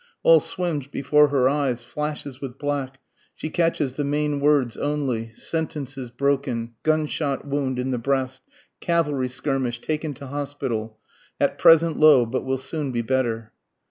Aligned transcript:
All 0.23 0.39
swims 0.39 0.87
before 0.87 1.27
her 1.27 1.47
eyes, 1.47 1.83
flashes 1.83 2.41
with 2.41 2.57
black, 2.57 2.99
she 3.35 3.51
catches 3.51 3.93
the 3.93 4.03
main 4.03 4.39
words 4.39 4.75
only, 4.75 5.31
Sentences 5.35 6.09
broken, 6.09 6.73
_gunshot 6.83 7.45
wound 7.45 7.77
in 7.77 7.91
the 7.91 7.99
breast, 7.99 8.41
cavalry 8.79 9.29
skirmish, 9.29 9.79
taken 9.79 10.15
to 10.15 10.25
hospital, 10.25 10.97
At 11.39 11.59
present 11.59 11.99
low, 11.99 12.25
but 12.25 12.43
will 12.43 12.57
soon 12.57 12.91
be 12.91 13.03
better. 13.03 13.53